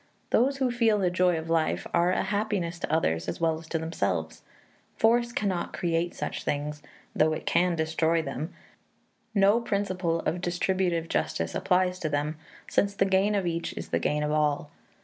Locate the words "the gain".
12.95-13.35, 13.89-14.23